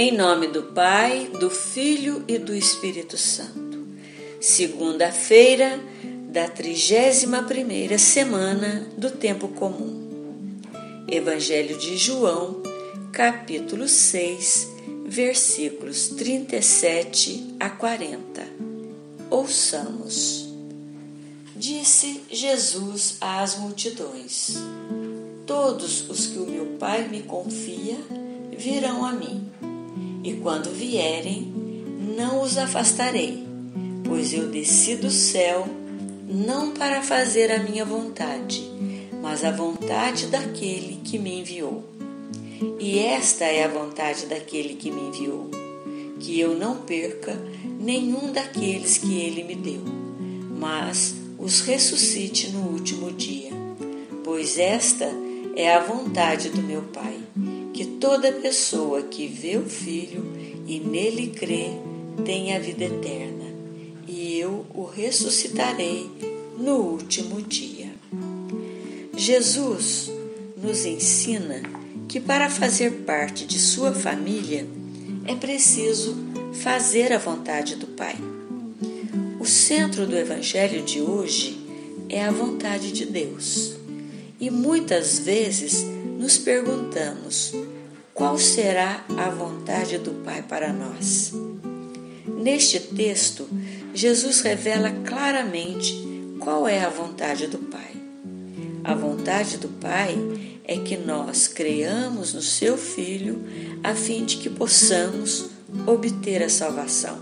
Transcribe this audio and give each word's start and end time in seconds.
Em 0.00 0.16
nome 0.16 0.46
do 0.46 0.62
Pai, 0.62 1.28
do 1.40 1.50
Filho 1.50 2.22
e 2.28 2.38
do 2.38 2.54
Espírito 2.54 3.18
Santo. 3.18 3.84
Segunda-feira 4.40 5.80
da 6.30 6.48
31ª 6.48 7.98
semana 7.98 8.86
do 8.96 9.10
tempo 9.10 9.48
comum. 9.48 10.60
Evangelho 11.08 11.76
de 11.76 11.96
João, 11.96 12.62
capítulo 13.10 13.88
6, 13.88 14.68
versículos 15.04 16.10
37 16.10 17.56
a 17.58 17.68
40. 17.68 18.46
Ouçamos. 19.28 20.48
Disse 21.56 22.22
Jesus 22.30 23.16
às 23.20 23.58
multidões: 23.58 24.58
Todos 25.44 26.08
os 26.08 26.28
que 26.28 26.38
o 26.38 26.46
meu 26.46 26.66
Pai 26.78 27.08
me 27.08 27.24
confia 27.24 27.96
virão 28.56 29.04
a 29.04 29.10
mim 29.10 29.57
e 30.22 30.34
quando 30.34 30.70
vierem, 30.70 31.52
não 32.16 32.42
os 32.42 32.58
afastarei, 32.58 33.46
pois 34.04 34.32
eu 34.32 34.48
desci 34.48 34.96
do 34.96 35.10
céu 35.10 35.66
não 36.28 36.72
para 36.72 37.02
fazer 37.02 37.50
a 37.50 37.58
minha 37.58 37.84
vontade, 37.84 38.62
mas 39.22 39.44
a 39.44 39.50
vontade 39.50 40.26
daquele 40.26 41.00
que 41.04 41.18
me 41.18 41.40
enviou. 41.40 41.84
E 42.78 42.98
esta 42.98 43.44
é 43.44 43.64
a 43.64 43.68
vontade 43.68 44.26
daquele 44.26 44.74
que 44.74 44.90
me 44.90 45.08
enviou, 45.08 45.50
que 46.18 46.38
eu 46.38 46.58
não 46.58 46.78
perca 46.78 47.38
nenhum 47.78 48.32
daqueles 48.32 48.98
que 48.98 49.20
ele 49.20 49.44
me 49.44 49.54
deu, 49.54 49.82
mas 50.58 51.14
os 51.38 51.60
ressuscite 51.60 52.50
no 52.50 52.70
último 52.70 53.12
dia. 53.12 53.52
Pois 54.24 54.58
esta 54.58 55.08
é 55.54 55.74
a 55.74 55.80
vontade 55.80 56.50
do 56.50 56.62
meu 56.62 56.82
Pai 56.82 57.16
que 57.78 57.86
toda 57.86 58.32
pessoa 58.32 59.04
que 59.04 59.28
vê 59.28 59.56
o 59.56 59.64
Filho 59.64 60.26
e 60.66 60.80
nele 60.80 61.28
crê 61.28 61.68
tem 62.24 62.52
a 62.52 62.58
vida 62.58 62.86
eterna, 62.86 63.44
e 64.08 64.36
eu 64.36 64.66
o 64.74 64.82
ressuscitarei 64.84 66.10
no 66.58 66.74
último 66.74 67.40
dia. 67.40 67.92
Jesus 69.16 70.10
nos 70.60 70.84
ensina 70.84 71.62
que 72.08 72.18
para 72.18 72.50
fazer 72.50 72.90
parte 73.06 73.46
de 73.46 73.60
sua 73.60 73.92
família 73.92 74.66
é 75.24 75.36
preciso 75.36 76.16
fazer 76.54 77.12
a 77.12 77.18
vontade 77.18 77.76
do 77.76 77.86
Pai. 77.86 78.16
O 79.38 79.46
centro 79.46 80.04
do 80.04 80.16
Evangelho 80.16 80.82
de 80.82 81.00
hoje 81.00 81.64
é 82.08 82.24
a 82.24 82.32
vontade 82.32 82.90
de 82.90 83.06
Deus. 83.06 83.76
E 84.40 84.50
muitas 84.50 85.20
vezes 85.20 85.84
nos 86.18 86.36
perguntamos: 86.36 87.52
qual 88.18 88.36
será 88.36 89.04
a 89.16 89.30
vontade 89.30 89.96
do 89.96 90.10
Pai 90.24 90.42
para 90.42 90.72
nós? 90.72 91.32
Neste 92.26 92.80
texto, 92.80 93.48
Jesus 93.94 94.40
revela 94.40 94.90
claramente 95.06 95.94
qual 96.40 96.66
é 96.66 96.80
a 96.80 96.88
vontade 96.88 97.46
do 97.46 97.58
Pai. 97.58 97.92
A 98.82 98.92
vontade 98.92 99.56
do 99.58 99.68
Pai 99.68 100.18
é 100.64 100.78
que 100.78 100.96
nós 100.96 101.46
creamos 101.46 102.34
no 102.34 102.42
Seu 102.42 102.76
Filho 102.76 103.40
a 103.84 103.94
fim 103.94 104.24
de 104.24 104.38
que 104.38 104.50
possamos 104.50 105.50
obter 105.86 106.42
a 106.42 106.48
salvação. 106.48 107.20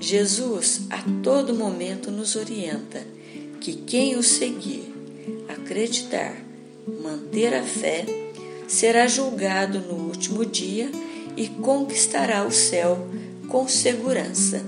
Jesus 0.00 0.88
a 0.90 0.98
todo 1.22 1.54
momento 1.54 2.10
nos 2.10 2.34
orienta 2.34 3.00
que 3.60 3.74
quem 3.74 4.16
o 4.16 4.24
seguir, 4.24 4.92
acreditar, 5.48 6.34
manter 7.00 7.54
a 7.54 7.62
fé, 7.62 8.27
será 8.68 9.06
julgado 9.06 9.80
no 9.80 9.94
último 9.94 10.44
dia 10.44 10.92
e 11.36 11.48
conquistará 11.48 12.44
o 12.44 12.52
céu 12.52 13.08
com 13.48 13.66
segurança, 13.66 14.62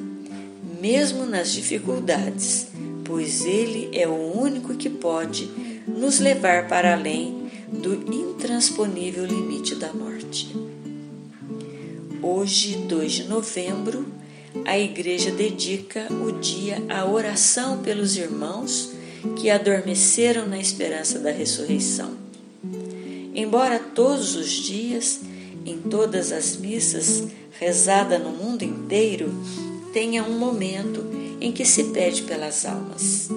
mesmo 0.81 1.27
nas 1.27 1.53
dificuldades, 1.53 2.69
pois 3.05 3.45
Ele 3.45 3.91
é 3.93 4.09
o 4.09 4.41
único 4.41 4.75
que 4.75 4.89
pode 4.89 5.50
nos 5.87 6.19
levar 6.19 6.66
para 6.66 6.94
além 6.94 7.50
do 7.71 7.94
intransponível 8.12 9.27
limite 9.27 9.75
da 9.75 9.93
morte. 9.93 10.56
Hoje, 12.22 12.77
2 12.77 13.12
de 13.12 13.25
novembro, 13.25 14.06
a 14.65 14.78
Igreja 14.78 15.31
dedica 15.31 16.06
o 16.12 16.33
dia 16.33 16.83
à 16.89 17.05
oração 17.05 17.78
pelos 17.78 18.16
irmãos 18.16 18.93
que 19.37 19.50
adormeceram 19.50 20.47
na 20.47 20.59
esperança 20.59 21.19
da 21.19 21.31
ressurreição. 21.31 22.19
Embora 23.41 23.78
todos 23.78 24.37
os 24.37 24.51
dias, 24.51 25.21
em 25.65 25.78
todas 25.78 26.31
as 26.31 26.59
missas, 26.59 27.25
rezada 27.59 28.19
no 28.19 28.28
mundo 28.33 28.62
inteiro, 28.65 29.33
tenha 29.95 30.23
um 30.23 30.39
momento 30.39 31.03
em 31.41 31.51
que 31.51 31.65
se 31.65 31.84
pede 31.84 32.25
pelas 32.25 32.67
almas. 32.67 33.31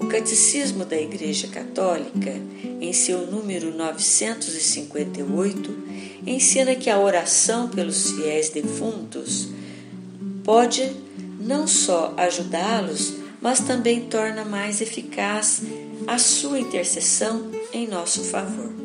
O 0.00 0.06
Catecismo 0.08 0.84
da 0.84 1.00
Igreja 1.00 1.46
Católica, 1.46 2.34
em 2.80 2.92
seu 2.92 3.24
número 3.30 3.72
958, 3.72 5.70
ensina 6.26 6.74
que 6.74 6.90
a 6.90 6.98
oração 6.98 7.68
pelos 7.68 8.10
fiéis 8.10 8.48
defuntos 8.48 9.50
pode 10.42 10.96
não 11.38 11.68
só 11.68 12.12
ajudá-los 12.16 13.22
mas 13.40 13.60
também 13.60 14.02
torna 14.02 14.44
mais 14.44 14.80
eficaz 14.80 15.62
a 16.06 16.16
sua 16.16 16.60
intercessão 16.60 17.50
em 17.72 17.88
nosso 17.88 18.22
favor. 18.22 18.81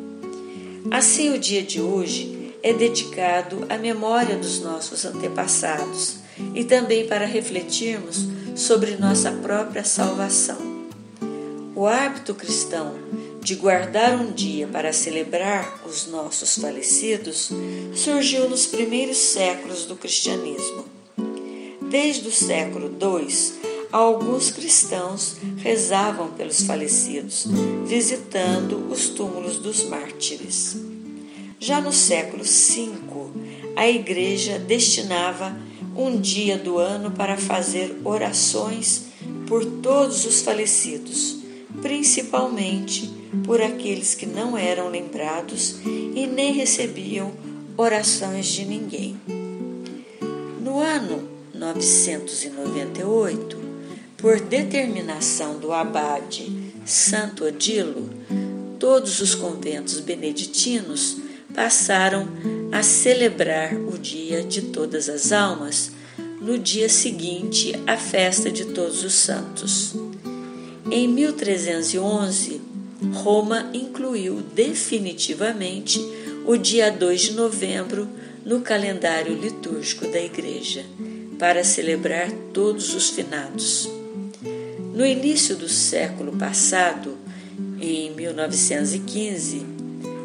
Assim, 0.92 1.34
o 1.34 1.38
dia 1.38 1.62
de 1.62 1.81
hoje 1.81 2.56
é 2.64 2.74
dedicado 2.74 3.66
à 3.70 3.78
memória 3.78 4.38
dos 4.38 4.62
nossos 4.62 5.06
antepassados 5.06 6.18
e 6.56 6.64
também 6.64 7.06
para 7.08 7.25
refletirmos 7.25 8.25
sobre 8.56 8.96
nossa 8.96 9.31
própria 9.31 9.84
salvação. 9.84 10.58
O 11.75 11.86
hábito 11.86 12.34
cristão 12.34 12.96
de 13.42 13.56
guardar 13.56 14.20
um 14.20 14.31
dia 14.31 14.68
para 14.68 14.92
celebrar 14.92 15.81
os 15.86 16.08
nossos 16.08 16.58
falecidos 16.58 17.52
surgiu 17.94 18.50
nos 18.50 18.66
primeiros 18.66 19.18
séculos 19.18 19.86
do 19.86 19.96
cristianismo. 19.96 20.86
Desde 21.90 22.28
o 22.28 22.31
século 22.31 22.90
II, 22.90 23.66
alguns 23.92 24.52
cristãos 24.52 25.38
rezavam 25.58 26.30
pelos 26.31 26.62
falecidos, 26.62 27.46
visitando 27.86 28.90
os 28.92 29.09
túmulos 29.09 29.58
dos 29.58 29.84
mártires. 29.84 30.78
Já 31.59 31.81
no 31.81 31.92
século 31.92 32.44
V, 32.44 32.92
a 33.75 33.88
Igreja 33.88 34.59
destinava 34.59 35.58
um 35.96 36.20
dia 36.20 36.58
do 36.58 36.78
ano 36.78 37.12
para 37.12 37.38
fazer 37.38 38.00
orações 38.03 39.06
por 39.48 39.66
todos 39.66 40.25
os 40.25 40.42
falecidos, 40.42 41.38
principalmente 41.81 43.09
por 43.46 43.62
aqueles 43.62 44.14
que 44.14 44.25
não 44.25 44.58
eram 44.58 44.90
lembrados 44.90 45.78
e 45.86 46.28
nem 46.28 46.54
recebiam 46.54 47.31
orações 47.75 48.48
de 48.48 48.66
ninguém. 48.66 49.18
No 50.62 50.80
ano 50.80 51.28
998, 51.54 53.66
por 54.17 54.39
determinação 54.39 55.59
do 55.59 55.72
abade 55.72 56.51
Santo 56.85 57.45
Odilo, 57.45 58.09
todos 58.79 59.22
os 59.22 59.35
conventos 59.35 60.00
beneditinos 60.00 61.17
passaram 61.53 62.27
a 62.72 62.81
celebrar 62.81 63.75
o 63.75 63.97
Dia 63.97 64.44
de 64.44 64.61
Todas 64.63 65.07
as 65.07 65.31
Almas 65.31 65.91
no 66.41 66.57
dia 66.57 66.88
seguinte 66.88 67.73
à 67.85 67.97
festa 67.97 68.50
de 68.50 68.66
Todos 68.66 69.03
os 69.03 69.13
Santos. 69.13 69.94
Em 70.89 71.07
1311, 71.07 72.61
Roma 73.13 73.69
incluiu 73.73 74.41
definitivamente 74.53 76.00
o 76.45 76.56
dia 76.57 76.89
2 76.89 77.22
de 77.22 77.31
novembro 77.33 78.07
no 78.45 78.61
calendário 78.61 79.36
litúrgico 79.36 80.07
da 80.07 80.21
Igreja, 80.21 80.86
para 81.38 81.63
celebrar 81.63 82.31
todos 82.53 82.95
os 82.95 83.09
finados. 83.09 83.96
No 84.97 85.05
início 85.05 85.55
do 85.55 85.69
século 85.69 86.35
passado, 86.38 87.19
em 87.79 88.09
1915, 88.15 89.63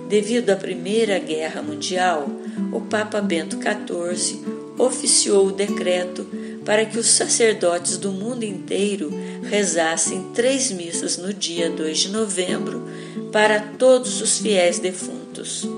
devido 0.09 0.49
à 0.49 0.57
Primeira 0.57 1.19
Guerra 1.19 1.61
Mundial, 1.61 2.27
o 2.73 2.81
Papa 2.81 3.21
Bento 3.21 3.59
XIV 3.59 4.41
oficiou 4.79 5.49
o 5.49 5.53
decreto 5.53 6.27
para 6.65 6.87
que 6.87 6.99
os 6.99 7.07
sacerdotes 7.07 7.99
do 7.99 8.13
mundo 8.13 8.45
inteiro 8.45 9.11
rezassem 9.43 10.29
três 10.35 10.71
missas 10.71 11.19
no 11.19 11.35
dia 11.35 11.69
2 11.69 11.99
de 11.99 12.09
novembro 12.09 12.89
para 13.31 13.61
todos 13.61 14.23
os 14.23 14.39
fiéis 14.39 14.79
defuntos. 14.79 15.69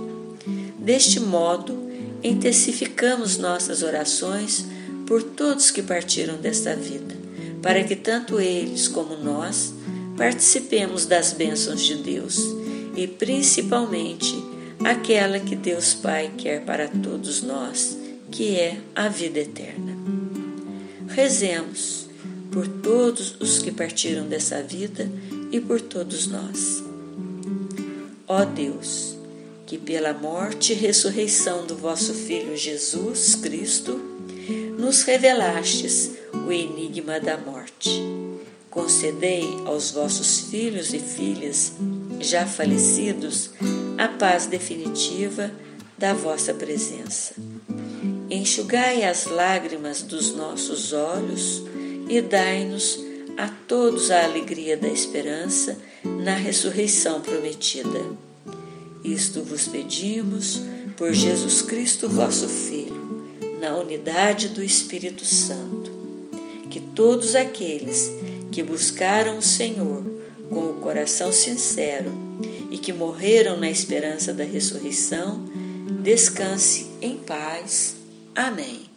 Deste 0.79 1.19
modo, 1.19 1.91
intensificamos 2.23 3.39
nossas 3.39 3.83
orações 3.83 4.65
por 5.05 5.21
todos 5.21 5.73
que 5.73 5.83
partiram 5.83 6.37
desta 6.37 6.77
vida 6.77 7.24
para 7.65 7.83
que 7.83 7.97
tanto 7.97 8.39
eles 8.39 8.87
como 8.87 9.17
nós 9.17 9.73
participemos 10.19 11.07
das 11.07 11.33
bênçãos 11.33 11.83
de 11.83 11.95
Deus 11.95 12.37
e 12.95 13.07
principalmente 13.07 14.35
aquela 14.85 15.41
que 15.41 15.57
Deus 15.57 15.95
Pai 15.95 16.31
quer 16.37 16.63
para 16.63 16.89
todos 16.89 17.41
nós, 17.41 17.97
que 18.31 18.55
é 18.55 18.77
a 18.95 19.09
vida 19.09 19.39
eterna. 19.39 19.97
Rezemos 21.09 22.07
por 22.53 22.69
todos 22.69 23.35
os 23.41 23.61
que 23.61 23.73
partiram 23.73 24.29
dessa 24.29 24.63
vida 24.63 25.11
e 25.51 25.59
por 25.59 25.81
todos 25.81 26.27
nós. 26.27 26.85
Ó 28.29 28.45
Deus, 28.45 29.17
que 29.65 29.79
pela 29.79 30.13
morte 30.13 30.75
e 30.75 30.77
ressurreição 30.77 31.65
do 31.65 31.75
vosso 31.75 32.13
Filho 32.13 32.55
Jesus 32.59 33.35
Cristo, 33.37 33.99
nos 34.79 35.03
revelastes 35.03 36.24
o 36.47 36.53
enigma 36.53 37.19
da 37.19 37.37
morte. 37.37 38.03
Concedei 38.71 39.45
aos 39.65 39.91
vossos 39.91 40.41
filhos 40.51 40.93
e 40.93 40.99
filhas 40.99 41.73
já 42.21 42.47
falecidos 42.47 43.51
a 43.97 44.09
paz 44.09 44.47
definitiva 44.47 45.51
da 45.97 46.13
vossa 46.13 46.53
presença. 46.53 47.35
Enxugai 48.29 49.05
as 49.05 49.27
lágrimas 49.27 50.03
dos 50.03 50.35
nossos 50.35 50.93
olhos 50.93 51.63
e 52.09 52.21
dai-nos 52.21 52.99
a 53.37 53.49
todos 53.69 54.11
a 54.11 54.25
alegria 54.25 54.77
da 54.77 54.89
esperança 54.89 55.79
na 56.05 56.35
ressurreição 56.35 57.21
prometida. 57.21 58.01
Isto 59.05 59.43
vos 59.43 59.69
pedimos 59.69 60.61
por 60.97 61.13
Jesus 61.13 61.63
Cristo, 61.63 62.09
vosso 62.09 62.49
Filho, 62.49 63.31
na 63.61 63.77
unidade 63.77 64.49
do 64.49 64.63
Espírito 64.63 65.25
Santo. 65.25 65.94
Que 66.75 66.81
todos 66.81 67.37
aqueles 67.37 68.11
que 68.51 68.61
buscaram 68.61 69.39
o 69.39 69.43
Senhor 69.43 70.03
com 70.51 70.71
o 70.71 70.81
coração 70.81 71.31
sincero 71.31 72.11
e 72.69 72.77
que 72.77 72.93
morreram 72.93 73.57
na 73.57 73.71
esperança 73.71 74.35
da 74.35 74.43
ressurreição, 74.43 75.45
descanse 76.03 76.89
em 77.01 77.17
paz. 77.17 77.95
Amém. 78.35 78.94